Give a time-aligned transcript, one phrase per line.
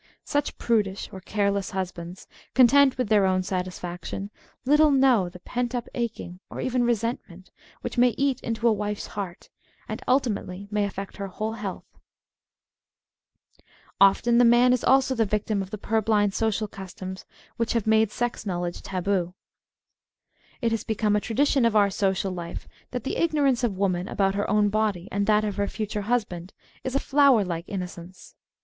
[0.23, 4.31] Such prudish or careless husbands, content with their own satisfaction,
[4.65, 9.05] little know the pent up aching, or even rescntpent, which may eat into a wife's
[9.13, 9.51] heart,
[9.87, 11.85] and ultimately may affect her whole health.
[13.99, 17.23] 22 Married Love Often the man is also the victim of the purblind social customs
[17.57, 19.35] which make sex knowledge tabu.
[20.63, 24.33] It has become a tradition of our social life that the ignorance of woman about
[24.33, 28.33] her own body and that of her future husband is a flower like innocence.